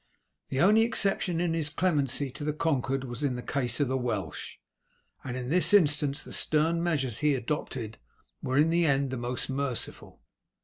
[0.49, 3.99] The only exception in his clemency to the conquered was in the case of the
[3.99, 4.55] Welsh,
[5.23, 7.99] and in this instance the stern measures he adopted
[8.41, 10.23] were in the end the most merciful.